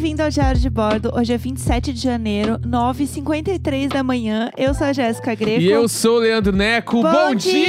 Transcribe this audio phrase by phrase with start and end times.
[0.00, 1.12] bem-vindo ao Diário de Bordo.
[1.14, 4.50] Hoje é 27 de janeiro, 9h53 da manhã.
[4.56, 5.60] Eu sou a Jéssica Greco.
[5.60, 7.02] E eu sou o Leandro Neco.
[7.02, 7.60] Bom, dia!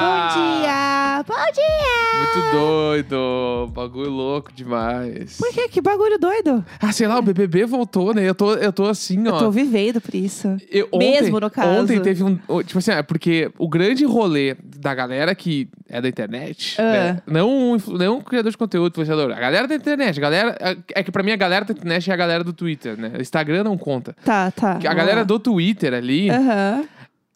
[0.00, 0.93] Bom dia!
[1.22, 2.18] Bom dia!
[2.18, 3.70] Muito doido.
[3.72, 5.36] Bagulho louco demais.
[5.38, 5.68] Por quê?
[5.68, 6.64] Que bagulho doido.
[6.80, 8.28] Ah, sei lá, o BBB voltou, né?
[8.28, 9.30] Eu tô, eu tô assim, ó.
[9.34, 10.56] Eu tô vivendo por isso.
[10.70, 11.68] Eu- ontem, Mesmo, no caso.
[11.82, 12.36] Ontem teve um.
[12.64, 16.82] Tipo assim, é porque o grande rolê da galera que é da internet, Ah.
[16.82, 17.22] né?
[17.26, 20.56] não, um, não um criador de conteúdo, influenciador, a galera da internet, a galera.
[20.94, 23.12] É que pra mim a galera da internet é a galera do Twitter, né?
[23.16, 24.16] O Instagram não conta.
[24.24, 24.72] Tá, tá.
[24.84, 26.84] A galera do Twitter ali, Aham.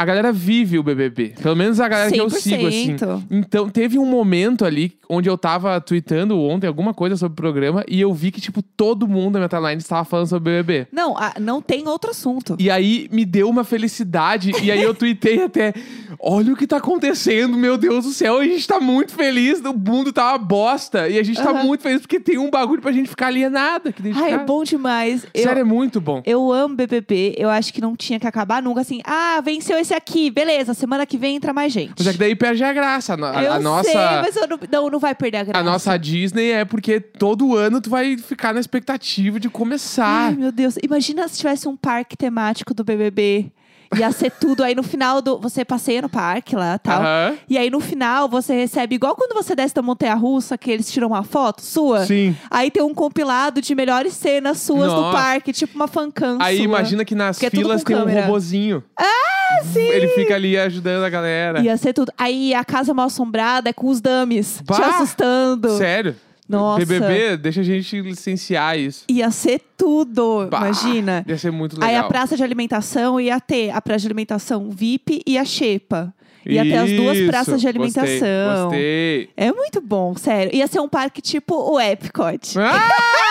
[0.00, 1.34] A galera vive o BBB.
[1.42, 2.94] Pelo menos a galera que eu sigo, assim.
[2.94, 3.24] 100%.
[3.28, 7.84] Então, teve um momento ali onde eu tava tweetando ontem alguma coisa sobre o programa
[7.88, 10.86] e eu vi que, tipo, todo mundo na minha timeline estava falando sobre o BBB.
[10.92, 12.54] Não, não tem outro assunto.
[12.60, 14.52] E aí me deu uma felicidade.
[14.62, 15.74] e aí eu tuitei até:
[16.20, 18.38] olha o que tá acontecendo, meu Deus do céu.
[18.38, 19.60] A gente tá muito feliz.
[19.60, 21.08] O mundo tá uma bosta.
[21.08, 23.90] E a gente tá muito feliz porque tem um bagulho pra gente ficar alienada.
[23.90, 25.26] Que Ai, é bom demais.
[25.34, 26.22] Eu, Sério, é muito bom.
[26.24, 27.34] eu amo BBB.
[27.36, 29.00] Eu acho que não tinha que acabar nunca assim.
[29.04, 30.30] Ah, venceu esse aqui.
[30.30, 31.94] Beleza, semana que vem entra mais gente.
[31.98, 33.14] Mas é que daí perde a graça.
[33.14, 33.84] A, a- eu nossa.
[33.90, 35.60] sei, mas eu não, não, não vai perder a graça.
[35.60, 40.28] A nossa Disney é porque todo ano tu vai ficar na expectativa de começar.
[40.28, 40.76] Ai, meu Deus.
[40.82, 43.50] Imagina se tivesse um parque temático do BBB.
[43.96, 44.62] Ia ser tudo.
[44.62, 45.38] Aí no final do.
[45.38, 47.00] Você passeia no parque lá tal.
[47.00, 47.36] Aham.
[47.48, 50.90] E aí no final você recebe, igual quando você desce da Montanha Russa, que eles
[50.92, 52.04] tiram uma foto sua.
[52.04, 52.36] Sim.
[52.50, 55.16] Aí tem um compilado de melhores cenas suas no Nossa.
[55.16, 56.64] parque, tipo uma fancam Aí sua.
[56.64, 58.26] imagina que nas Porque é tudo filas com tem um câmera.
[58.26, 58.82] robozinho.
[58.98, 59.80] Ah, sim!
[59.80, 61.60] Ele fica ali ajudando a galera.
[61.60, 62.12] Ia ser tudo.
[62.18, 65.70] Aí a casa mal assombrada é com os dummies te assustando.
[65.78, 66.14] Sério?
[66.48, 66.84] Nossa.
[66.86, 69.04] BBB, deixa a gente licenciar isso.
[69.08, 71.24] Ia ser tudo, Bah, imagina.
[71.28, 71.88] Ia ser muito legal.
[71.90, 76.14] Aí a praça de alimentação ia ter a praça de alimentação VIP e a Xepa.
[76.46, 78.64] Ia ter as duas praças de gostei, alimentação.
[78.68, 79.28] Gostei.
[79.36, 80.54] É muito bom, sério.
[80.56, 82.58] Ia ser um parque tipo o Epcot.
[82.58, 83.27] Ah!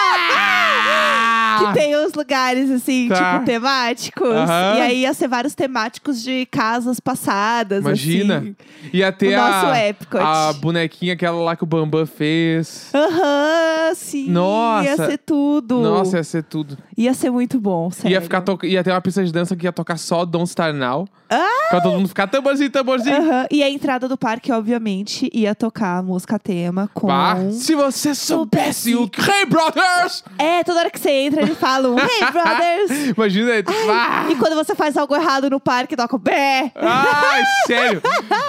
[1.58, 3.34] Que tem os lugares, assim, Tá.
[3.34, 4.28] tipo, temáticos.
[4.30, 4.76] Aham.
[4.78, 7.82] E aí ia ser vários temáticos de casas passadas.
[7.82, 8.38] Imagina.
[8.40, 8.56] assim.
[8.94, 10.18] Ia ter O nosso a, Epcot.
[10.22, 12.90] a bonequinha, aquela lá que o Bambam fez.
[12.94, 14.30] Aham, sim.
[14.30, 14.84] Nossa.
[14.86, 15.80] Ia ser tudo.
[15.80, 16.78] Nossa, ia ser tudo.
[16.98, 18.12] Ia ser muito bom, sério.
[18.16, 18.58] Ia, ficar to...
[18.64, 21.08] ia ter uma pista de dança que ia tocar só Don't Star Now.
[21.30, 21.46] Ah!
[21.70, 23.18] Pra todo mundo ficar tamborzinho, tamborzinho.
[23.18, 23.46] Aham.
[23.52, 27.08] E a entrada do parque, obviamente, ia tocar a música tema com.
[27.08, 30.24] Bah, se você soubesse o Hey Brothers!
[30.38, 33.08] É, toda hora que você entra, ele fala um Hey Brothers!
[33.16, 33.52] Imagina,
[33.92, 36.72] ah, E quando você faz algo errado no parque, toca o Bé!
[36.76, 38.02] Ai, sério.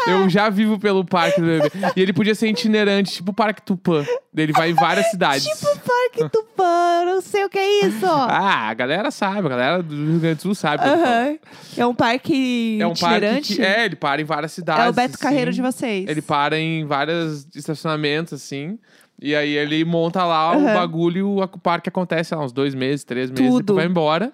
[0.07, 1.71] Eu já vivo pelo parque do bebê.
[1.97, 4.05] E ele podia ser itinerante, tipo o Parque Tupã.
[4.37, 5.45] Ele vai em várias cidades.
[5.45, 8.07] Tipo Parque Tupã, não sei o que é isso.
[8.07, 10.85] Ah, a galera sabe, a galera do Rio Grande do Sul sabe.
[10.85, 10.93] o.
[10.93, 11.37] Aham.
[11.77, 13.55] É um parque É um parque itinerante?
[13.57, 14.85] que, é, ele para em várias cidades.
[14.85, 15.23] É o Beto assim.
[15.23, 16.09] Carreiro de vocês.
[16.09, 18.79] Ele para em vários estacionamentos, assim.
[19.21, 20.75] E aí ele monta lá o Aham.
[20.75, 23.59] bagulho, o parque acontece lá uns dois meses, três meses, Tudo.
[23.67, 24.33] depois vai embora.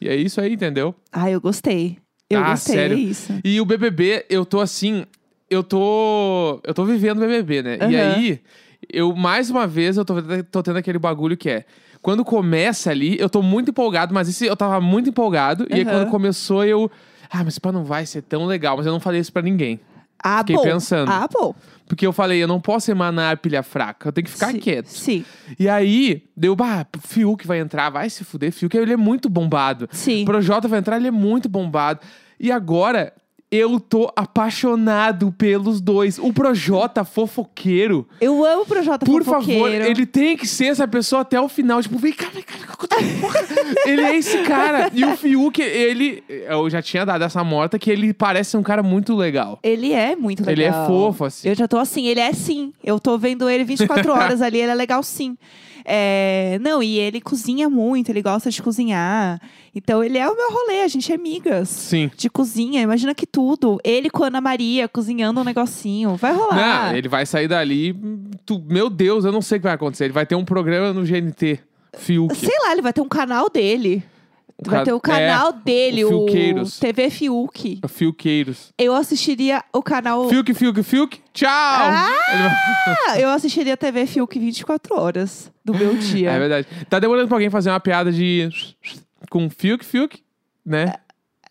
[0.00, 0.94] E é isso aí, entendeu?
[1.12, 1.98] Ah, eu gostei.
[2.30, 2.96] Eu Ah, gostei, sério?
[2.96, 3.32] é isso.
[3.44, 5.04] E o BBB, eu tô assim,
[5.50, 7.76] eu tô, eu tô vivendo o BBB, né?
[7.76, 7.90] E Aham.
[7.94, 8.40] aí,
[8.90, 10.14] eu mais uma vez eu tô,
[10.50, 11.64] tô tendo aquele bagulho que é
[12.00, 15.84] quando começa ali, eu tô muito empolgado, mas esse eu tava muito empolgado e aí
[15.84, 16.00] Aham.
[16.04, 16.90] quando começou eu,
[17.30, 19.78] ah, mas pá, não vai ser tão legal, mas eu não falei isso pra ninguém.
[20.22, 20.62] Ah, Fiquei bom.
[20.62, 21.10] pensando.
[21.10, 21.54] Ah, bom.
[21.92, 24.58] Porque eu falei, eu não posso emanar a pilha fraca, eu tenho que ficar Sim,
[24.58, 24.86] quieto.
[24.86, 25.26] Sim,
[25.58, 29.86] E aí, deu, bah, Fiuk vai entrar, vai se fuder, Fiuk, ele é muito bombado.
[29.92, 30.22] sim.
[30.22, 32.00] O Projota vai entrar, ele é muito bombado.
[32.40, 33.12] E agora,
[33.52, 36.18] eu tô apaixonado pelos dois.
[36.18, 39.60] O Projota fofoqueiro, Eu amo o Projota por Fofoqueiro.
[39.64, 41.82] favor, ele tem que ser essa pessoa até o final.
[41.82, 42.54] Tipo, vem cá, vem cá,
[43.84, 44.90] ele é esse cara.
[44.94, 46.24] E o Fiuk, ele.
[46.28, 49.58] Eu já tinha dado essa morta que ele parece ser um cara muito legal.
[49.62, 50.52] Ele é muito legal.
[50.52, 51.48] Ele é fofo, assim.
[51.48, 52.72] Eu já tô assim, ele é sim.
[52.82, 55.36] Eu tô vendo ele 24 horas ali, ele é legal sim.
[55.84, 59.40] É, Não, e ele cozinha muito, ele gosta de cozinhar.
[59.74, 61.68] Então ele é o meu rolê, a gente é amigas.
[61.68, 62.10] Sim.
[62.16, 63.80] De cozinha, imagina que tudo.
[63.82, 66.16] Ele com a Ana Maria cozinhando um negocinho.
[66.16, 66.90] Vai rolar.
[66.90, 67.94] Não, ele vai sair dali.
[68.44, 70.04] tu- meu Deus, eu não sei o que vai acontecer.
[70.04, 71.58] Ele vai ter um programa no GNT.
[71.98, 72.34] Fiuk.
[72.34, 74.02] Sei lá, ele vai ter um canal dele.
[74.64, 76.80] Vai ter o canal é, dele, o o.
[76.80, 77.80] TV Fiuk.
[77.88, 78.72] Fiuqueiros.
[78.78, 80.28] Eu assistiria o canal.
[80.28, 81.20] Fiuk, Fiuk, Fiuk.
[81.32, 81.48] Tchau!
[81.50, 86.30] Ah, eu assistiria TV Fiuk 24 horas do meu dia.
[86.30, 86.66] É verdade.
[86.88, 88.48] Tá demorando pra alguém fazer uma piada de.
[89.30, 90.22] com Fiuk, Fiuk,
[90.64, 90.94] né?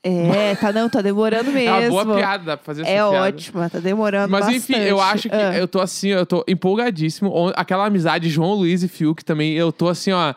[0.03, 1.69] É, tá não, tá demorando mesmo.
[1.75, 3.11] É uma boa piada, dá pra fazer essa É piada.
[3.27, 4.57] ótima, tá demorando Mas bastante.
[4.57, 5.55] enfim, eu acho que Ah.
[5.55, 7.51] eu tô assim, eu tô empolgadíssimo.
[7.55, 10.33] Aquela amizade João Luiz e Fiuk também, eu tô assim, ó.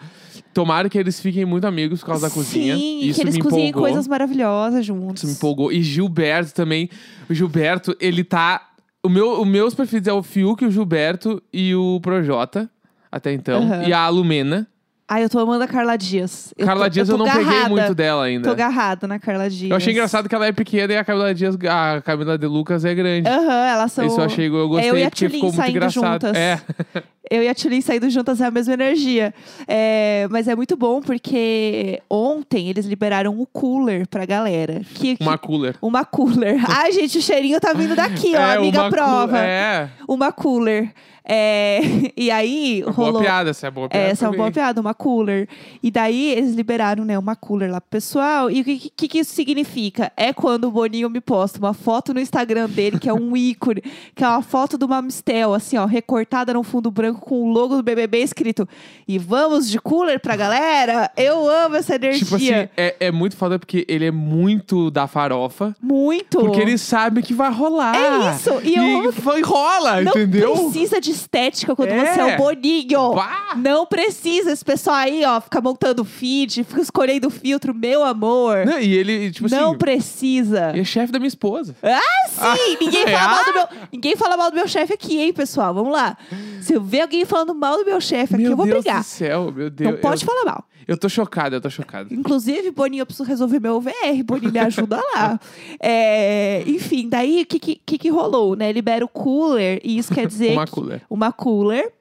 [0.52, 2.76] Tomara que eles fiquem muito amigos por causa da cozinha.
[2.76, 3.88] Sim, e Isso que eles me cozinhem empolgou.
[3.88, 5.22] coisas maravilhosas juntos.
[5.22, 5.72] Isso me empolgou.
[5.72, 6.88] E Gilberto também.
[7.28, 8.69] O Gilberto, ele tá.
[9.02, 12.70] O meu, os meus preferidos é o Fiuk, o Gilberto e o Projota,
[13.10, 13.62] até então.
[13.62, 13.82] Aham.
[13.88, 14.67] E a Lumena.
[15.06, 16.54] Ai, eu tô amando a Carla Dias.
[16.56, 17.68] Eu Carla tô, Dias eu, eu, não peguei garrada.
[17.68, 18.44] muito dela ainda.
[18.48, 19.70] Tô agarrada na Carla Dias.
[19.70, 22.86] Eu achei engraçado que ela é pequena e a Camila Dias, a Camila de Lucas
[22.86, 23.28] é grande.
[23.28, 24.06] Aham, elas são.
[24.06, 26.26] Isso eu achei, eu gostei eu e a porque ficou muito engraçado.
[26.26, 26.34] juntas.
[26.36, 26.58] É,
[27.30, 29.32] Eu e a Tulin saindo juntas é a mesma energia.
[29.66, 34.82] É, mas é muito bom porque ontem eles liberaram o cooler pra galera.
[34.94, 35.74] Que, que- uma cooler.
[35.80, 36.62] Uma cooler.
[36.68, 38.38] Ai, gente, o cheirinho tá vindo daqui, ó.
[38.40, 39.38] é, amiga uma prova.
[39.38, 40.92] É, Uma cooler.
[41.26, 41.80] É,
[42.16, 43.12] e aí uma rolou.
[43.12, 44.06] boa piada, essa é boa piada.
[44.06, 44.38] É, essa é uma também.
[44.44, 45.48] boa piada, uma cooler.
[45.82, 48.50] E daí eles liberaram, né, uma cooler lá pro pessoal.
[48.50, 50.12] E o que, que, que isso significa?
[50.16, 53.82] É quando o Boninho me posta uma foto no Instagram dele, que é um ícone,
[54.14, 57.52] que é uma foto de uma Mistel, assim, ó, recortada no fundo branco com o
[57.52, 58.68] logo do BBB escrito.
[59.08, 61.10] E vamos de cooler pra galera?
[61.16, 62.24] Eu amo essa energia.
[62.24, 65.74] Tipo assim, é, é muito foda porque ele é muito da farofa.
[65.80, 66.38] Muito.
[66.38, 67.94] Porque ele sabe que vai rolar.
[67.96, 70.52] É isso, e eu amo foi rola, Não entendeu?
[70.52, 72.14] precisa de estética quando É.
[72.14, 73.14] você é o Boninho.
[73.14, 73.55] Pá!
[73.56, 74.52] Não precisa.
[74.52, 78.64] Esse pessoal aí, ó, fica montando feed, fica escolhendo filtro, meu amor.
[78.66, 80.70] Não, e ele, tipo não assim, precisa.
[80.70, 81.75] ele é chefe da minha esposa.
[81.82, 82.76] Ah, sim!
[82.81, 83.28] Ninguém fala, Ah.
[83.28, 85.72] mal do meu, ninguém fala mal do meu chefe aqui, hein, pessoal?
[85.72, 86.16] Vamos lá.
[86.61, 89.00] Se eu ver alguém falando mal do meu chefe aqui, meu eu vou Deus brigar.
[89.00, 89.90] do céu, meu Deus.
[89.93, 90.64] Não pode eu, falar mal.
[90.86, 92.12] Eu tô chocado, eu tô chocado.
[92.12, 94.22] Inclusive, Boninho, eu preciso resolver meu VR.
[94.25, 95.38] Boninho, me ajuda lá.
[95.81, 98.72] É, enfim, daí o que, que, que que rolou, né?
[98.72, 101.02] Libera o cooler, e isso quer dizer Uma que- cooler.
[101.10, 101.92] uma cooler.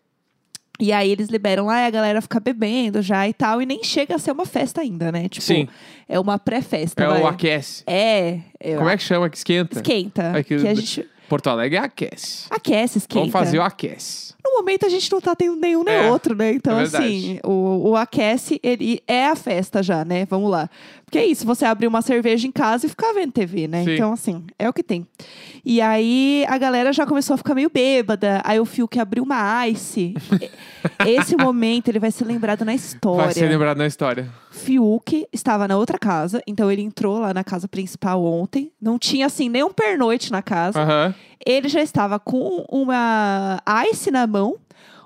[0.79, 3.61] E aí eles liberam lá e a galera fica bebendo já e tal.
[3.61, 5.29] E nem chega a ser uma festa ainda, né?
[5.29, 5.67] Tipo, Sim.
[6.09, 7.01] é uma pré-festa.
[7.03, 7.21] É vai.
[7.21, 7.83] o aquece.
[7.85, 8.39] É.
[8.59, 9.29] é Como é que chama?
[9.29, 9.75] Que esquenta?
[9.77, 10.31] Esquenta.
[10.35, 12.45] Aquilo- Que a gente Porto Alegre é aquece.
[12.49, 13.19] aquece, esquenta.
[13.19, 14.33] Vamos fazer o aquece.
[14.43, 16.51] No momento a gente não tá tendo nenhum nem É, outro, né?
[16.51, 20.25] Então, é assim, o, o aquece, ele é a festa já, né?
[20.25, 20.69] Vamos lá.
[21.13, 23.83] Porque é isso, você abrir uma cerveja em casa e ficar vendo TV, né?
[23.83, 23.93] Sim.
[23.93, 25.05] Então, assim, é o que tem.
[25.63, 28.41] E aí a galera já começou a ficar meio bêbada.
[28.43, 30.15] Aí o Fio que abriu uma ice.
[31.05, 33.25] Esse momento ele vai ser lembrado na história.
[33.25, 34.27] Vai ser lembrado na história.
[34.49, 38.71] Fiuk estava na outra casa, então ele entrou lá na casa principal ontem.
[38.81, 40.81] Não tinha, assim, nem um pernoite na casa.
[40.81, 41.13] Aham.
[41.45, 43.61] Ele já estava com uma
[43.91, 44.55] ice na mão,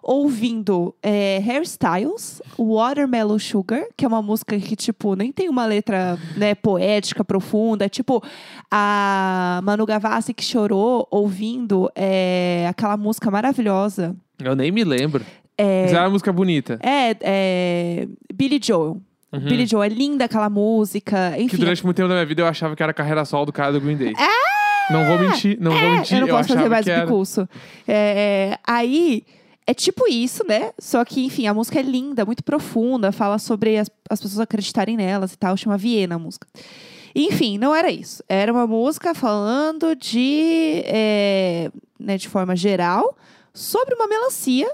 [0.08, 6.18] ouvindo é, Hairstyles, Watermelon Sugar, que é uma música que, tipo, nem tem uma letra
[6.38, 7.84] né, poética, profunda.
[7.84, 8.24] É tipo
[8.72, 14.16] a Manu Gavassi que chorou ouvindo é, aquela música maravilhosa.
[14.40, 15.26] Eu nem me lembro.
[15.60, 16.80] Mas era uma música bonita.
[16.82, 19.02] É, é Billy Joel.
[19.32, 21.34] Billy Joel, é linda aquela música.
[21.36, 23.52] Que Enfim, durante muito tempo da minha vida eu achava que era carreira solo do
[23.52, 24.14] cara do Green Day.
[24.90, 26.18] Não vou mentir, não vou mentir.
[26.18, 27.06] É, eu não posso fazer achava mais que o era.
[27.06, 27.50] bicurso.
[27.88, 29.24] É, é, aí,
[29.68, 30.72] é tipo isso, né?
[30.80, 34.96] Só que, enfim, a música é linda, muito profunda, fala sobre as, as pessoas acreditarem
[34.96, 36.48] nelas e tal, chama Viena a música.
[37.14, 38.24] Enfim, não era isso.
[38.30, 41.70] Era uma música falando de, é,
[42.00, 43.18] né, de forma geral,
[43.54, 44.72] sobre uma melancia.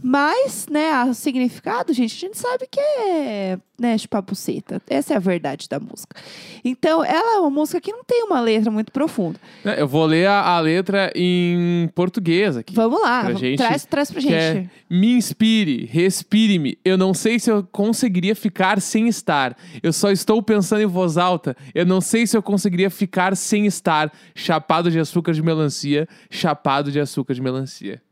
[0.00, 4.80] Mas, né, o significado, gente, a gente sabe que é, né, chupar buceta.
[4.88, 6.16] Essa é a verdade da música.
[6.64, 9.38] Então, ela é uma música que não tem uma letra muito profunda.
[9.64, 12.74] Né, Eu vou ler a, a letra em português aqui.
[12.74, 14.34] Vamos lá, Pra gente, traz, traz pra que gente.
[14.34, 16.78] é, Me inspire, respire-me.
[16.84, 19.56] Eu não sei se eu conseguiria ficar sem estar.
[19.82, 21.56] Eu só estou pensando em voz alta.
[21.74, 24.12] Eu não sei se eu conseguiria ficar sem estar.
[24.34, 28.02] Chapado de açúcar de melancia, chapado de açúcar de melancia.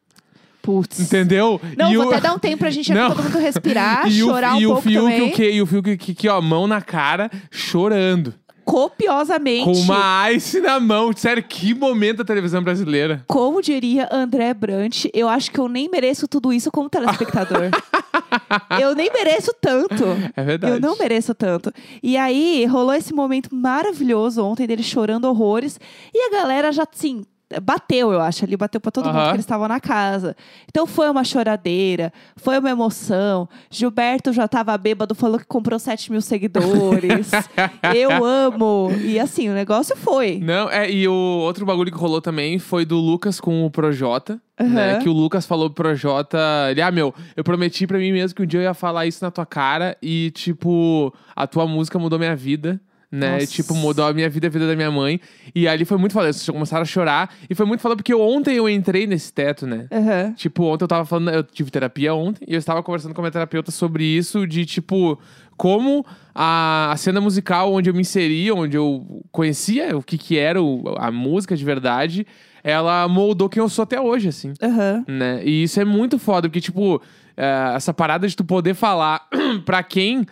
[0.63, 1.01] Putz.
[1.01, 1.61] Entendeu?
[1.77, 3.11] Não, E vou o- até dar um tempo pra gente Não.
[3.11, 5.23] todo mundo respirar, e o, chorar e um o pouco Fiuk, também.
[5.31, 5.51] o quê?
[5.53, 8.35] E o Fiuk que, que, ó, mão na cara, chorando.
[8.63, 9.65] Copiosamente.
[9.65, 11.11] Com uma ice na mão.
[11.17, 13.25] Sério, que momento da televisão brasileira.
[13.27, 17.71] Como diria André Brant, eu acho que eu nem mereço tudo isso como telespectador.
[18.81, 20.05] eu nem mereço tanto.
[20.37, 20.75] É verdade.
[20.75, 21.73] Eu não mereço tanto.
[22.03, 25.79] E aí, rolou esse momento maravilhoso ontem dele chorando horrores.
[26.15, 27.25] E a galera já, assim,
[27.63, 29.29] bateu, eu acho, ali, bateu pra todo mundo Aham.
[29.29, 30.37] que eles estavam na casa.
[30.69, 33.49] Então foi uma choradeira, foi uma emoção.
[33.71, 37.31] Gilberto já tava bêbado, falou que comprou 7 mil seguidores.
[37.95, 38.91] eu amo.
[39.03, 40.39] E assim, o negócio foi.
[40.39, 44.41] Não, é, e o outro bagulho que rolou também foi do Lucas com o Projota.
[44.59, 44.99] Né, Aham.
[45.01, 46.39] que o Lucas falou pro Projota,
[46.71, 49.25] ele, ah, meu, eu prometi pra mim mesmo que um dia eu ia falar isso
[49.25, 52.79] na tua cara e, tipo, a tua música mudou minha vida,
[53.11, 53.35] né?
[53.35, 53.47] Nossa.
[53.49, 55.21] Tipo, mudou a minha vida a vida da minha mãe.
[55.55, 57.35] E ali foi muito foda, eles começaram a chorar.
[57.49, 59.87] E foi muito foda porque ontem eu entrei nesse teto, né?
[59.91, 60.33] Aham.
[60.37, 63.25] Tipo, ontem eu tava falando, eu tive terapia ontem, e eu estava conversando com a
[63.25, 65.19] minha terapeuta sobre isso, de tipo,
[65.57, 70.39] como a, a cena musical onde eu me inseri, onde eu conhecia o que que
[70.39, 72.27] era o- a música de verdade,
[72.63, 75.05] ela moldou quem eu sou até hoje, assim, Aham.
[75.09, 75.41] né?
[75.45, 77.03] E isso é muito foda, porque, tipo,
[77.37, 79.27] é, essa parada de tu poder falar
[79.67, 80.25] pra quem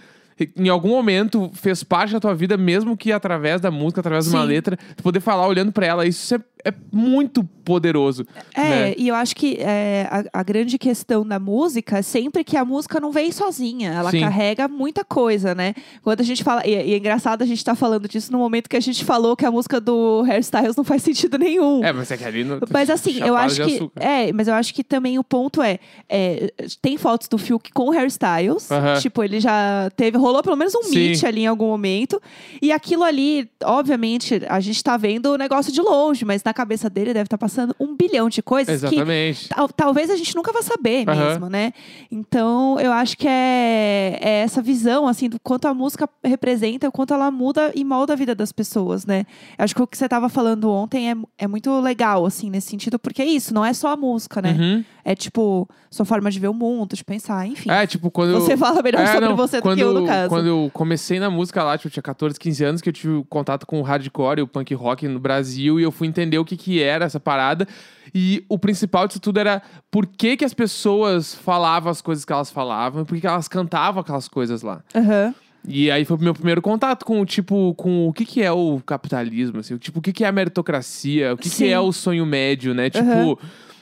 [0.57, 4.31] em algum momento fez parte da tua vida, mesmo que através da música, através de
[4.31, 4.49] uma Sim.
[4.49, 8.27] letra, tu poder falar olhando pra ela, isso é, é muito poderoso.
[8.55, 8.95] É, né?
[8.97, 12.65] e eu acho que é, a, a grande questão da música é sempre que a
[12.65, 13.93] música não vem sozinha.
[13.93, 14.21] Ela Sim.
[14.21, 15.75] carrega muita coisa, né?
[16.03, 16.67] Quando a gente fala.
[16.67, 19.37] E, e é engraçado a gente tá falando disso no momento que a gente falou
[19.37, 21.85] que a música do Hairstyles não faz sentido nenhum.
[21.85, 23.75] É, mas é que ali no, Mas assim, eu acho que.
[23.75, 24.03] açúcar.
[24.03, 27.91] É, mas eu acho que também o ponto é, é, Tem fotos do Fiuk com
[27.91, 28.71] hairstyles.
[28.71, 28.99] Aham.
[28.99, 30.17] Tipo, ele já teve.
[30.17, 30.95] Rolou pelo menos um Sim.
[30.95, 32.19] meet ali em algum momento.
[32.63, 36.89] E aquilo ali, obviamente, a gente tá vendo o negócio de longe, mas na cabeça
[36.89, 39.49] dele deve estar passando um bilhão de coisas que Exatamente.
[39.49, 41.29] tal- talvez a gente nunca vá saber Aham.
[41.29, 41.73] mesmo, né?
[42.11, 46.93] Então, eu acho que é, é essa visão, assim, do quanto a música representa, o
[46.93, 49.25] quanto ela muda e molda a vida das pessoas, né?
[49.59, 52.69] Eu acho que o que você estava falando ontem é, é muito legal, assim, nesse
[52.69, 54.53] sentido, porque é isso, não é só a música, né?
[54.59, 54.85] Uhum.
[55.11, 57.71] É tipo, sua forma de ver o mundo, de pensar, enfim.
[57.71, 60.01] É, tipo, quando eu- Você fala melhor É, sobre não, você quando, do que eu,
[60.03, 60.29] no caso.
[60.29, 63.25] Quando eu comecei na música lá, tipo, eu tinha 14, 15 anos, que eu tive
[63.27, 66.45] contato com o hardcore e o punk rock no Brasil, e eu fui entender o
[66.45, 67.67] que que era essa parada.
[68.15, 72.33] E o principal disso tudo era por que que as pessoas falavam as coisas que
[72.35, 74.83] elas falavam, por que elas cantavam aquelas coisas lá.
[74.95, 75.35] Aham.
[75.67, 78.79] E aí foi o meu primeiro contato com, tipo, com o que que é o
[78.85, 82.27] capitalismo, assim, tipo, o que que é a meritocracia, o que que é o sonho
[82.27, 82.91] médio, né?
[82.91, 83.37] Tipo, Aham.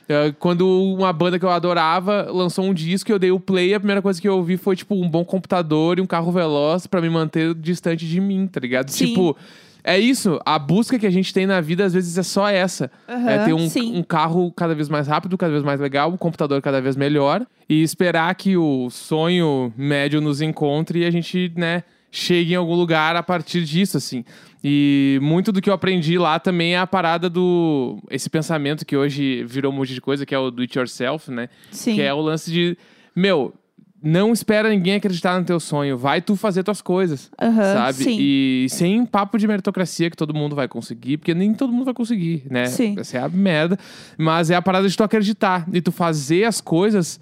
[0.08, 3.80] Eh, quando uma banda que eu adorava lançou um disco, eu dei o play, a
[3.80, 7.00] primeira coisa que eu ouvi foi, tipo, um bom computador e um carro veloz pra
[7.00, 8.90] me manter distante de mim, tá ligado?
[8.90, 9.06] Sim.
[9.06, 9.36] Tipo,
[9.82, 12.90] é isso, a busca que a gente tem na vida às vezes é só essa.
[13.08, 16.16] Aham, É ter um, um carro cada vez mais rápido, cada vez mais legal, um
[16.16, 21.52] computador cada vez melhor e esperar que o sonho médio nos encontre e a gente,
[21.56, 21.84] né,
[22.16, 24.24] chegue em algum lugar a partir disso, assim.
[24.64, 28.02] E muito do que eu aprendi lá também é a parada do.
[28.10, 31.30] Esse pensamento que hoje virou um monte de coisa, que é o do it yourself,
[31.30, 31.48] né?
[31.70, 31.94] Sim.
[31.94, 32.76] Que é o lance de.
[33.14, 33.54] Meu,
[34.02, 35.96] não espera ninguém acreditar no teu sonho.
[35.96, 37.30] Vai tu fazer tuas coisas.
[37.40, 38.04] Aham, sabe?
[38.04, 38.16] sim.
[38.18, 41.94] E sem papo de meritocracia que todo mundo vai conseguir, porque nem todo mundo vai
[41.94, 42.66] conseguir, né?
[42.66, 42.96] Sim.
[42.98, 43.78] Essa é a merda.
[44.16, 47.20] Mas é a parada de tu acreditar e tu fazer as coisas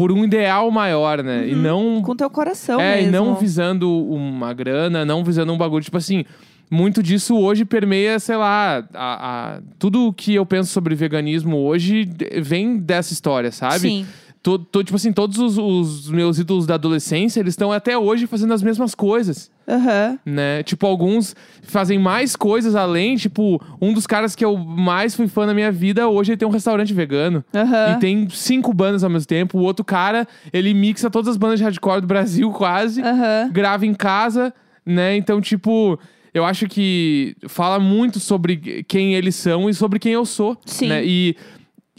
[0.00, 1.46] por um ideal maior, né?
[1.46, 2.00] E não.
[2.00, 3.08] Com teu coração É, mesmo.
[3.08, 5.84] e não visando uma grana, não visando um bagulho.
[5.84, 6.24] Tipo assim,
[6.70, 12.08] muito disso hoje permeia, sei lá, a, a- tudo que eu penso sobre veganismo hoje
[12.40, 13.80] vem dessa história, sabe?
[13.80, 14.06] Sim.
[14.42, 18.26] Tô, tô, tipo assim, todos os, os meus ídolos da adolescência, eles estão até hoje
[18.26, 20.18] fazendo as mesmas coisas, Aham.
[20.24, 20.62] né?
[20.62, 25.44] Tipo, alguns fazem mais coisas além, tipo, um dos caras que eu mais fui fã
[25.44, 27.44] na minha vida, hoje ele tem um restaurante vegano.
[27.54, 27.92] Aham.
[27.96, 29.58] E tem cinco bandas ao mesmo tempo.
[29.58, 33.02] O outro cara, ele mixa todas as bandas de hardcore do Brasil, quase.
[33.02, 33.50] Aham.
[33.52, 34.54] Grava em casa,
[34.86, 35.16] né?
[35.18, 35.98] Então, tipo,
[36.32, 40.56] eu acho que fala muito sobre quem eles são e sobre quem eu sou.
[40.64, 40.88] Sim.
[40.88, 41.04] Né?
[41.04, 41.36] E,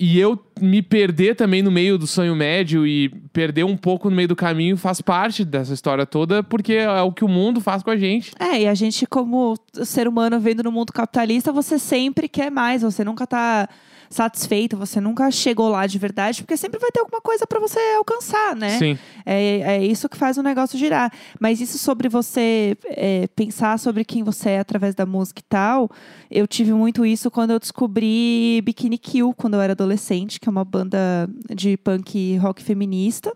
[0.01, 4.15] e eu me perder também no meio do sonho médio e perder um pouco no
[4.15, 7.83] meio do caminho faz parte dessa história toda, porque é o que o mundo faz
[7.83, 8.31] com a gente.
[8.39, 12.81] É, e a gente, como ser humano vendo no mundo capitalista, você sempre quer mais,
[12.81, 13.69] você nunca tá
[14.11, 17.79] satisfeito, você nunca chegou lá de verdade, porque sempre vai ter alguma coisa pra você
[17.97, 18.77] alcançar, né?
[18.77, 18.97] Sim.
[19.25, 21.11] É, é isso que faz o negócio girar.
[21.39, 25.89] Mas isso sobre você é, pensar sobre quem você é através da música e tal,
[26.29, 29.90] eu tive muito isso quando eu descobri Bikini Kill, quando eu era adolescente,
[30.39, 33.33] que é uma banda de punk rock feminista.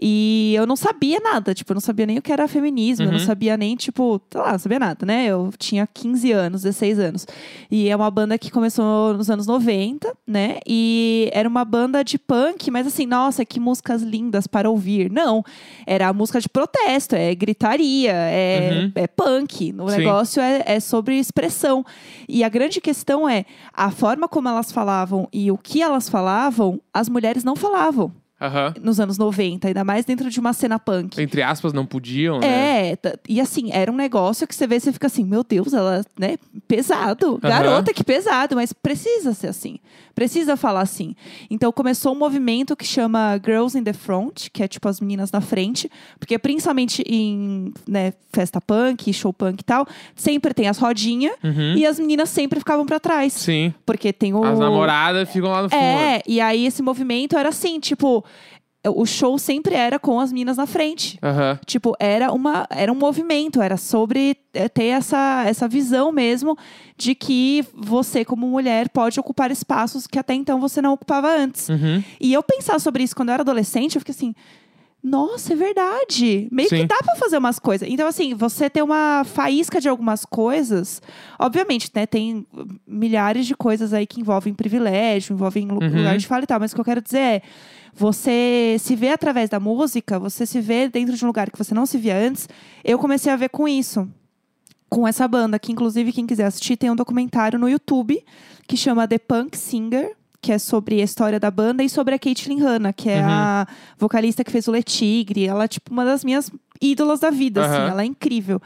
[0.00, 3.12] E eu não sabia nada, tipo, eu não sabia nem o que era feminismo, eu
[3.12, 3.24] não Uhum.
[3.24, 5.26] sabia nem, tipo, sei lá, não sabia nada, né?
[5.26, 7.26] Eu tinha 15 anos, 16 anos.
[7.70, 10.58] E é uma banda que começou nos anos 90, né?
[10.66, 15.10] E era uma banda de punk, mas assim, nossa, que músicas lindas para ouvir.
[15.10, 15.44] Não,
[15.86, 18.92] era a música de protesto, é gritaria, é, Uhum.
[18.96, 19.74] é punk.
[19.78, 19.98] O Sim.
[19.98, 21.84] negócio é, é sobre expressão.
[22.28, 26.80] E a grande questão é a forma como elas falavam e o que elas falavam,
[26.92, 28.10] as mulheres não falavam
[28.42, 28.74] Aham.
[28.82, 31.20] nos anos 90, ainda mais dentro de uma cena punk.
[31.20, 32.90] Entre aspas, não podiam, né?
[32.92, 35.72] É, e assim, era um negócio que você vê e você fica assim, meu Deus,
[35.72, 37.38] ela, né, pesado.
[37.38, 39.78] Garota, que pesado, mas precisa ser assim.
[40.14, 41.14] Precisa falar assim.
[41.50, 45.30] Então começou um movimento que chama Girls in the Front, que é tipo as meninas
[45.32, 50.78] na frente, porque principalmente em né, festa punk, show punk e tal, sempre tem as
[50.78, 51.74] rodinhas Uhum.
[51.76, 53.32] e as meninas sempre ficavam pra trás.
[53.32, 53.72] Sim.
[53.86, 54.44] Porque tem o.
[54.44, 55.80] As namoradas ficam lá no fundo.
[55.80, 58.24] É, e aí esse movimento era assim, tipo,
[58.84, 61.16] o show sempre era com as meninas na frente.
[61.22, 61.56] Aham.
[61.64, 66.58] Tipo, era, uma, era um movimento, era sobre é, ter essa, essa visão mesmo
[66.96, 71.68] de que você, como mulher, pode ocupar espaços que até então você não ocupava antes.
[71.68, 72.02] Uhum.
[72.20, 74.34] E eu pensar sobre isso quando eu era adolescente, eu fiquei assim.
[75.04, 76.48] Nossa, é verdade.
[76.52, 76.82] Meio Sim.
[76.82, 77.88] que dá pra fazer umas coisas.
[77.88, 81.02] Então, assim, você ter uma faísca de algumas coisas.
[81.40, 82.06] Obviamente, né?
[82.06, 82.46] Tem
[82.86, 85.78] milhares de coisas aí que envolvem privilégio, envolvem Uhum.
[85.98, 86.60] lugar de fala e tal.
[86.60, 87.42] Mas o que eu quero dizer é.
[87.94, 91.74] Você se vê através da música, você se vê dentro de um lugar que você
[91.74, 92.48] não se via antes.
[92.82, 94.08] Eu comecei a ver com isso.
[94.88, 98.22] com essa banda, que inclusive quem quiser assistir tem um documentário no YouTube
[98.68, 102.18] que chama The Punk Singer, que é sobre a história da banda, e sobre a
[102.18, 103.28] Caitlyn Hanna, que é Uhum.
[103.30, 105.46] a vocalista que fez o Le Tigre.
[105.46, 107.76] Ela é, tipo, uma das minhas ídolas da vida, assim.
[107.76, 107.90] Aham.
[107.90, 108.60] Ela é incrível.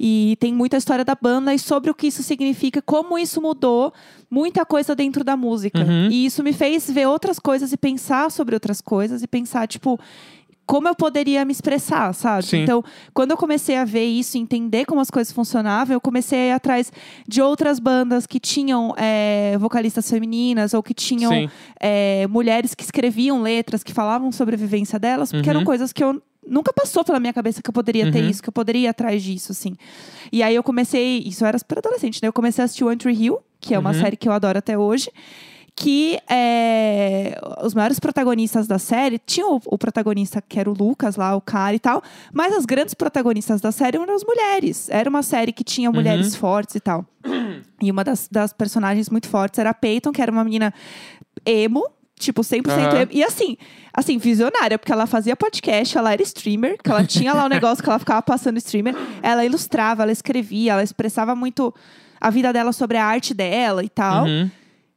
[0.00, 3.92] E tem muita história da banda e sobre o que isso significa, como isso mudou
[4.30, 5.80] muita coisa dentro da música.
[5.80, 6.08] Uhum.
[6.10, 10.00] E isso me fez ver outras coisas e pensar sobre outras coisas e pensar, tipo,
[10.68, 12.44] como eu poderia me expressar, sabe?
[12.44, 12.62] Sim.
[12.62, 12.84] Então,
[13.14, 16.52] quando eu comecei a ver isso, entender como as coisas funcionavam, eu comecei a ir
[16.52, 16.92] atrás
[17.26, 21.32] de outras bandas que tinham é, vocalistas femininas ou que tinham
[21.80, 25.66] é, mulheres que escreviam letras, que falavam sobre a vivência delas, porque eram Uhum.
[25.66, 28.28] coisas que eu nunca passou pela minha cabeça que eu poderia ter Uhum.
[28.30, 29.74] isso, que eu poderia ir atrás disso, assim.
[30.30, 32.28] E aí eu comecei, isso era super adolescente, né?
[32.28, 34.00] Eu comecei a assistir One Tree Hill, que é uma Uhum.
[34.00, 35.10] série que eu adoro até hoje.
[35.80, 41.14] Que é, os maiores protagonistas da série tinham o, o protagonista que era o Lucas
[41.14, 44.88] lá, o cara e tal, mas as grandes protagonistas da série eram as mulheres.
[44.90, 47.04] Era uma série que tinha mulheres fortes e tal.
[47.80, 50.74] E uma das, das personagens muito fortes era a Peyton, que era uma menina
[51.46, 53.00] emo, tipo 100% Aham.
[53.02, 53.10] emo.
[53.12, 53.56] E assim,
[53.94, 57.84] assim, visionária, porque ela fazia podcast, ela era streamer, que ela tinha lá o negócio
[57.84, 58.96] que ela ficava passando streamer.
[59.22, 61.72] Ela ilustrava, ela escrevia, ela expressava muito
[62.20, 64.24] a vida dela sobre a arte dela e tal.
[64.24, 64.50] Uhum.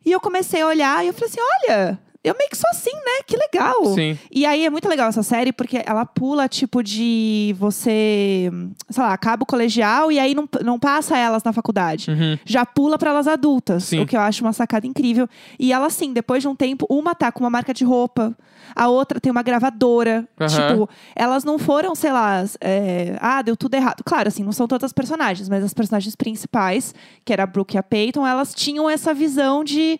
[0.05, 1.39] E eu comecei a olhar e eu falei assim:
[1.70, 3.23] olha, eu meio que sou assim, né?
[3.25, 3.95] Que legal.
[3.95, 4.17] Sim.
[4.29, 8.51] E aí é muito legal essa série, porque ela pula, tipo, de você,
[8.89, 12.11] sei lá, acaba o colegial e aí não, não passa elas na faculdade.
[12.11, 12.37] Uhum.
[12.45, 14.01] Já pula pra elas adultas, Sim.
[14.01, 15.27] o que eu acho uma sacada incrível.
[15.57, 18.37] E ela, assim, depois de um tempo, uma tá com uma marca de roupa,
[18.75, 20.27] a outra tem uma gravadora.
[20.39, 20.47] Aham.
[20.47, 24.03] Tipo, elas não foram, sei lá, é, ah, deu tudo errado.
[24.05, 26.93] Claro, assim, não são todas as personagens, mas as personagens principais,
[27.25, 29.99] que era a Brooke e a Peyton, elas tinham essa visão de,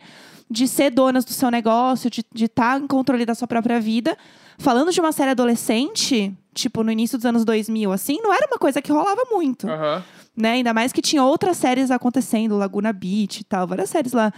[0.52, 4.18] de ser donas do seu negócio, de estar em controle da sua própria vida.
[4.58, 8.58] Falando de uma série adolescente, tipo, no início dos anos 2000, assim, não era uma
[8.58, 10.04] coisa que rolava muito Aham.
[10.36, 10.52] né?
[10.54, 14.32] Ainda mais que tinha outras séries acontecendo, Laguna Beach e tal, várias séries lá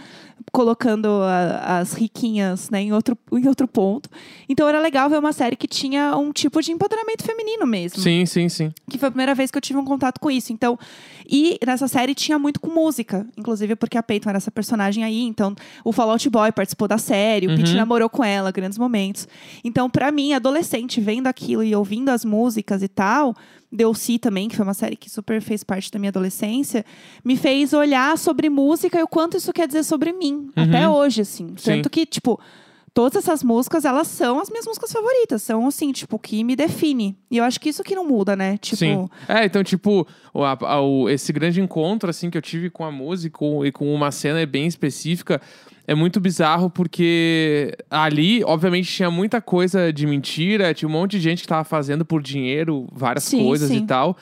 [0.52, 4.08] colocando a- as riquinhas, né, em outro, em outro ponto.
[4.48, 8.00] Então era legal ver uma série que tinha um tipo de empoderamento feminino mesmo.
[8.00, 8.72] Sim, sim, sim.
[8.90, 10.52] Que foi a primeira vez que eu tive um contato com isso.
[10.52, 10.78] Então,
[11.28, 15.22] e nessa série tinha muito com música, inclusive porque a Peyton era essa personagem aí,
[15.22, 17.56] então o Fall Out Boy participou da série, o Uhum.
[17.56, 19.26] Pete namorou com ela, grandes momentos.
[19.64, 23.34] Então, pra mim, adolescente, vendo aquilo e ouvindo as músicas e tal,
[23.70, 26.84] Delcy também, que foi uma série que super fez parte da minha adolescência,
[27.24, 31.22] me fez olhar sobre música e o quanto isso quer dizer sobre mim, até hoje,
[31.22, 31.44] assim.
[31.44, 31.56] Uhum.
[31.56, 31.70] Sim.
[31.76, 32.38] Tanto que, tipo,
[32.94, 35.42] todas essas músicas, elas são as minhas músicas favoritas.
[35.42, 37.18] São, assim, tipo, o que me define.
[37.30, 38.56] E eu acho que isso que não muda, né?
[38.58, 39.08] Tipo, Sim.
[39.28, 42.92] É, então, tipo, o, a- o- esse grande encontro, assim, que eu tive com a
[42.92, 45.40] música e com uma cena bem específica
[45.86, 51.20] é muito bizarro porque ali, obviamente, tinha muita coisa de mentira, tinha um monte de
[51.20, 53.78] gente que tava fazendo por dinheiro várias Sim, coisas sim.
[53.78, 54.16] e tal.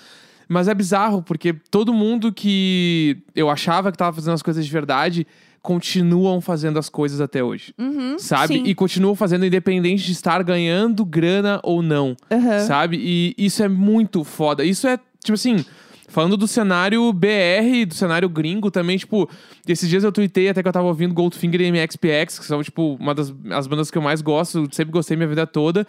[0.49, 4.73] Mas é bizarro, porque todo mundo que eu achava que tava fazendo as coisas de
[4.73, 5.27] verdade
[5.62, 7.72] continuam fazendo as coisas até hoje.
[7.79, 8.55] Uhum, Sabe?
[8.55, 8.62] sim.
[8.66, 12.61] E continuam fazendo independente de estar ganhando grana ou não Aham.
[12.66, 12.96] sabe?
[13.01, 14.64] E isso é muito foda.
[14.64, 15.64] Isso é, tipo assim,
[16.09, 19.31] falando do cenário BR, do cenário gringo também, tipo,
[19.66, 22.96] esses dias eu tuitei até que eu tava ouvindo Goldfinger e MXPX, que são, tipo,
[22.98, 25.87] uma das as bandas que eu mais gosto, sempre gostei minha vida toda.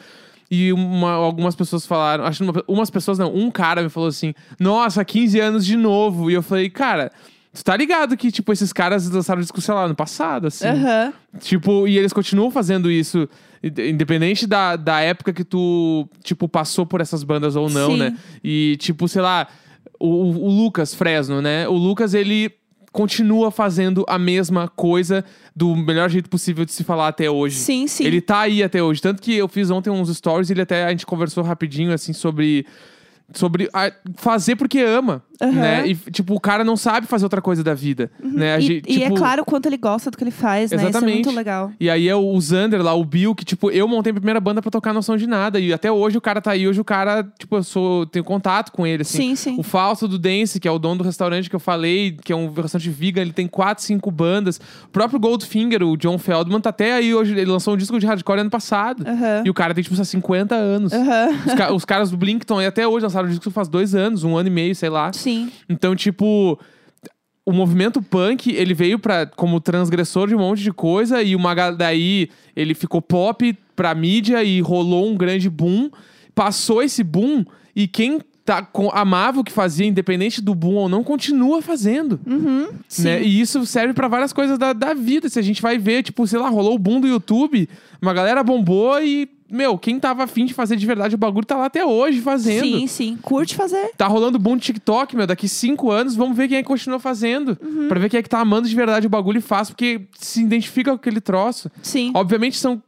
[0.52, 4.08] E uma- algumas pessoas falaram, acho que uma- umas pessoas não, um cara me falou
[4.10, 6.30] assim: Nossa, 15 anos de novo.
[6.30, 7.12] E eu falei, cara,
[7.54, 10.68] tu tá ligado que, tipo, esses caras lançaram disco, sei lá, no passado, assim.
[10.68, 11.14] Aham.
[11.40, 13.28] Tipo, e eles continuam fazendo isso,
[13.64, 17.98] inde- independente da, da época que tu, tipo, passou por essas bandas ou não, Sim.
[17.98, 18.18] né?
[18.44, 19.48] E, tipo, sei lá,
[20.00, 21.68] o, o Lucas Fresno, né?
[21.68, 22.52] O Lucas, ele
[22.92, 27.56] continua fazendo a mesma coisa do melhor jeito possível de se falar até hoje.
[27.56, 28.04] Sim, sim.
[28.06, 29.02] Ele tá aí até hoje.
[29.02, 32.66] Tanto que eu fiz ontem uns stories ele até a gente conversou rapidinho, assim, sobre.
[33.34, 35.52] Sobre a- fazer porque ama, Aham.
[35.52, 35.88] né?
[35.88, 38.56] E, tipo, o cara não sabe fazer outra coisa da vida, né?
[38.56, 40.72] A E, gente, e é tipo, claro o quanto ele gosta do que ele faz,
[40.72, 40.78] né?
[40.78, 41.26] Isso é Exatamente.
[41.26, 41.72] muito legal.
[41.80, 44.62] E aí é o Zander lá, o Bill, que, tipo, eu montei a primeira banda
[44.62, 45.60] pra tocar Noção de Nada.
[45.60, 48.72] E até hoje o cara tá aí, hoje o cara, tipo, eu sou, tenho contato
[48.72, 49.18] com ele, assim.
[49.18, 49.56] Sim, sim.
[49.60, 52.36] O Fausto do Dance, que é o dono do restaurante que eu falei, que é
[52.36, 54.58] um restaurante vegan, ele tem quatro, cinco bandas.
[54.86, 58.06] O próprio Goldfinger, o John Feldman, tá até aí hoje, ele lançou um disco de
[58.06, 59.04] hardcore ano passado.
[59.08, 59.44] Aham.
[59.46, 60.92] E o cara tem, tipo, 50 anos.
[61.48, 64.24] Os, ca- os caras do Blinkton, e até hoje lançaram o disco faz dois anos,
[64.24, 65.12] um ano e meio, sei lá.
[65.14, 65.52] Sim.
[65.70, 66.60] Então, tipo,
[67.46, 71.54] o movimento punk, ele veio para como transgressor de um monte de coisa e uma
[71.72, 75.90] daí ele ficou pop pra mídia e rolou um grande boom.
[76.34, 77.44] Passou esse boom
[77.76, 82.20] e quem tá, com- amava o que fazia, independente do boom ou não, continua fazendo.
[82.26, 82.70] Uhum.
[82.88, 83.04] Sim.
[83.04, 83.24] Né?
[83.24, 85.30] E isso serve pra várias coisas da, da vida.
[85.30, 87.68] Se a gente vai ver, tipo, sei lá, rolou o boom do YouTube,
[88.02, 91.56] uma galera bombou e meu, quem tava afim de fazer de verdade o bagulho tá
[91.56, 92.64] lá até hoje fazendo.
[92.64, 93.18] Sim, sim.
[93.22, 93.92] Curte fazer.
[93.98, 95.28] Tá rolando bom TikTok, meu.
[95.28, 97.58] Daqui cinco anos, vamos ver quem é que continua fazendo.
[97.62, 97.88] Uhum.
[97.88, 100.42] Pra ver quem é que tá amando de verdade o bagulho e faz, porque se
[100.42, 101.70] identifica com aquele troço.
[101.82, 102.12] Sim.
[102.16, 102.82] Obviamente são,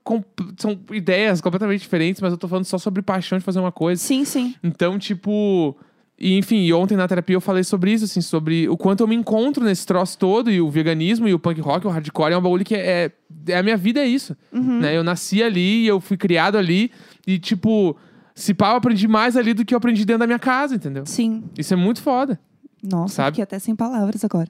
[0.57, 4.01] são ideias completamente diferentes, mas eu tô falando só sobre paixão de fazer uma coisa.
[4.01, 4.55] Sim, sim.
[4.63, 5.75] Então, tipo.
[6.17, 9.07] E, enfim, e ontem na terapia eu falei sobre isso, assim, sobre o quanto eu
[9.07, 12.37] me encontro nesse troço todo, e o veganismo, e o punk rock, o hardcore é
[12.37, 13.11] um bagulho que é.
[13.49, 14.35] é a minha vida é isso.
[14.53, 14.79] Uhum.
[14.79, 14.95] Né?
[14.95, 16.89] Eu nasci ali, eu fui criado ali,
[17.27, 17.97] e, tipo,
[18.33, 21.05] se pá, eu aprendi mais ali do que eu aprendi dentro da minha casa, entendeu?
[21.05, 21.43] Sim.
[21.57, 22.39] Isso é muito foda.
[22.87, 23.31] Nossa, Sabe?
[23.31, 24.47] fiquei até sem palavras agora.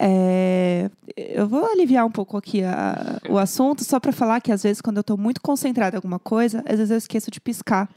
[0.00, 0.90] É,
[1.36, 4.80] Eu vou aliviar um pouco aqui a- o assunto, só pra falar que às vezes,
[4.80, 7.88] quando eu tô muito concentrada em alguma coisa, às vezes eu esqueço de piscar.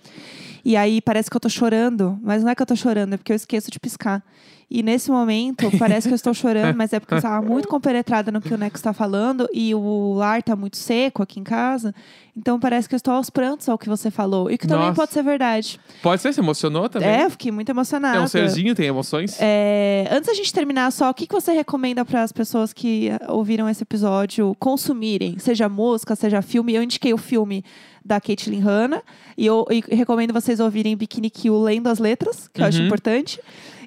[0.67, 3.17] E aí parece que eu tô chorando, mas não é que eu tô chorando, é
[3.17, 4.21] porque eu esqueço de piscar.
[4.69, 8.33] E nesse momento, parece que eu estou chorando, mas é porque eu estava muito compenetrada
[8.33, 11.95] no que o Neco está falando e o ar tá muito seco aqui em casa.
[12.35, 14.51] Então parece que eu estou aos prantos ao que você falou.
[14.51, 14.95] E que também Nossa.
[14.95, 15.79] pode ser verdade.
[16.03, 17.07] Pode ser, se emocionou também.
[17.07, 18.17] É, eu fiquei muito emocionada.
[18.17, 19.37] É um serzinho, tem emoções.
[19.39, 23.09] É, antes da gente terminar, só o que, que você recomenda para as pessoas que
[23.29, 25.39] ouviram esse episódio consumirem?
[25.39, 26.75] Seja música, seja filme.
[26.75, 27.63] Eu indiquei o filme
[28.07, 29.03] da Caitlyn Hanna
[29.37, 32.85] e eu e recomendo vocês ouvirem Bikini Kill lendo as letras, que eu acho Uhum.
[32.87, 33.39] importante.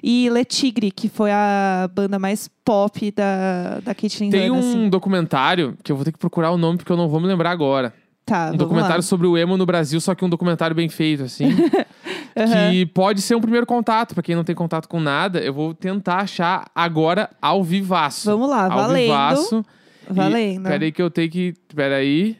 [0.03, 4.53] E Le Tigre, que foi a banda mais pop da, da Caitlyn Tem Hanna.
[4.53, 4.89] um assim.
[4.89, 7.51] documentário, que eu vou ter que procurar o nome porque eu não vou me lembrar
[7.51, 7.93] agora.
[8.25, 9.01] Tá, um documentário lá.
[9.01, 11.45] sobre o emo no Brasil, só que um documentário bem feito, assim.
[12.37, 12.71] Aham.
[12.71, 15.39] Que pode ser um primeiro contato, pra quem não tem contato com nada.
[15.39, 18.29] Eu vou tentar achar agora ao vivaço.
[18.31, 19.01] Vamos lá, ao valendo.
[19.03, 19.65] vivaço.
[20.09, 20.63] E- Valendo.
[20.63, 21.53] Peraí que eu tenho que...
[21.75, 22.37] Peraí.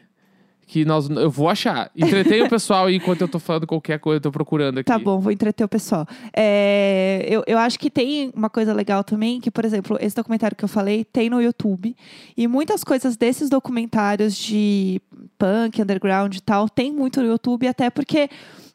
[0.72, 1.06] Que nós...
[1.10, 1.90] Eu vou achar.
[1.94, 4.86] Entretenha o pessoal aí enquanto eu tô falando qualquer coisa, eu tô procurando aqui.
[4.86, 6.06] Tá bom, vou entreter o pessoal.
[6.34, 10.56] É, eu, eu acho que tem uma coisa legal também, que, por exemplo, esse documentário
[10.56, 11.94] que eu falei tem no YouTube.
[12.34, 14.98] E muitas coisas desses documentários de
[15.38, 18.30] punk, underground e tal, tem muito no YouTube, até porque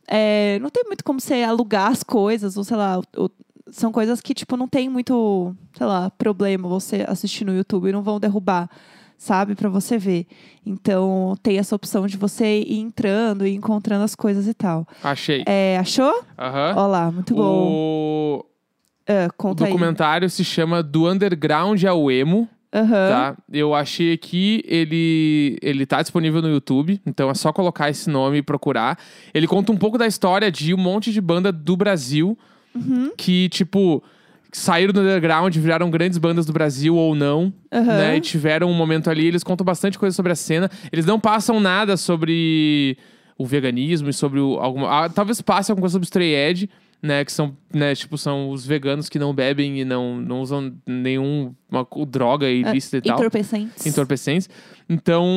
[0.08, 3.02] é, não tem muito como você alugar as coisas, ou sei lá,
[3.72, 8.04] são coisas que, tipo, não tem muito, sei lá, problema você assistir no YouTube, não
[8.04, 8.70] vão derrubar.
[9.18, 10.28] Sabe, Pra você ver.
[10.66, 14.86] Então, tem essa opção de você ir entrando e encontrando as coisas e tal.
[15.04, 15.44] Achei.
[15.48, 16.24] É, achou?
[16.38, 16.76] Aham.
[16.78, 17.72] Olá, muito bom.
[17.72, 18.46] O...
[19.08, 19.72] Ah, o conta aí.
[19.72, 22.48] documentário se chama Do Underground ao Emo.
[22.74, 23.10] Aham.
[23.10, 23.38] Tá?
[23.52, 28.38] Eu achei aqui, ele, ele tá disponível no YouTube, então é só colocar esse nome
[28.40, 29.00] e procurar.
[29.34, 32.38] Ele conta um pouco da história de um monte de banda do Brasil
[32.76, 33.12] Uhum.
[33.18, 34.04] que, tipo,
[34.58, 37.86] saíram do underground, viraram grandes bandas do Brasil ou não, Aham.
[37.86, 38.18] né?
[38.18, 40.70] E tiveram um momento ali, eles contam bastante coisa sobre a cena.
[40.92, 42.98] Eles não passam nada sobre
[43.38, 45.06] o veganismo e sobre o, alguma.
[45.06, 46.70] ah, talvez passe alguma coisa sobre o Stray Edge,
[47.02, 47.24] né?
[47.24, 51.54] Que são, né, tipo, são os veganos que não bebem e não, não usam nenhum
[51.70, 53.86] uma, droga ilícita e tal Entorpecentes.
[53.86, 54.50] entorpecentes.
[54.90, 55.28] Então,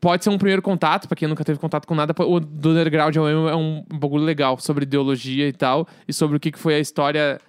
[0.00, 2.14] pode ser um primeiro contato, pra quem nunca teve contato com nada.
[2.24, 6.40] O do Underground Emo é um bagulho legal sobre ideologia e tal, e sobre o
[6.40, 7.40] que que foi a história.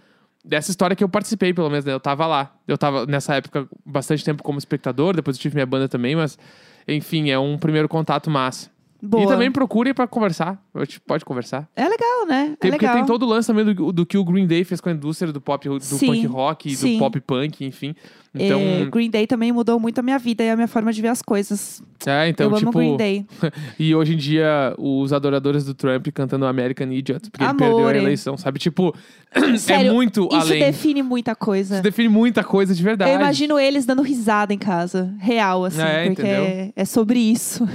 [0.48, 1.92] Dessa história que eu participei, pelo menos, né?
[1.92, 2.56] Eu tava lá.
[2.68, 6.40] Eu tava nessa época bastante tempo como espectador, depois eu tive minha banda também, mas,
[6.88, 8.70] enfim, é um primeiro contato massa.
[9.02, 9.24] Boa.
[9.24, 10.60] E também procure pra conversar.
[10.74, 11.70] A gente pode conversar.
[11.76, 12.56] É legal, né?
[12.60, 12.96] Tem, é porque legal.
[12.96, 15.32] tem todo o lance também do, do que o Green Day fez com a indústria
[15.32, 16.94] do pop, do Sim, punk rock, sim.
[16.94, 17.96] do pop punk, enfim.
[18.34, 21.02] Então, É, Green Day também mudou muito a minha vida e a minha forma de
[21.02, 21.82] ver as coisas.
[22.06, 23.26] é, então eu tipo, amo Green Day.
[23.80, 27.96] E hoje em dia, os adoradores do Trump cantando American Idiot, porque ele perdeu a
[27.96, 28.60] eleição, sabe?
[28.60, 28.94] Tipo,
[29.58, 30.60] Sério, é muito Isso além.
[30.60, 31.76] define muita coisa.
[31.76, 33.12] Isso define muita coisa de verdade.
[33.12, 35.14] Eu imagino eles dando risada em casa.
[35.20, 35.82] Real, assim.
[35.82, 37.68] É, porque é, é sobre isso.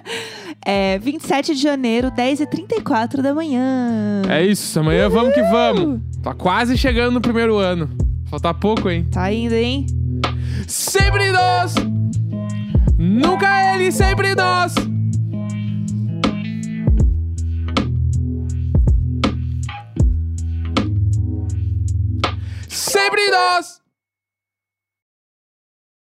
[0.64, 4.22] é 27 de janeiro, 10h34 da manhã.
[4.28, 6.00] É isso, amanhã vamos que vamos.
[6.22, 7.88] Tá quase chegando no primeiro ano.
[8.28, 9.04] Falta pouco, hein?
[9.10, 9.86] Tá indo, hein?
[10.66, 11.74] Sempre nós!
[12.98, 14.74] Nunca ele, sempre nós!
[22.68, 23.77] Sempre nós!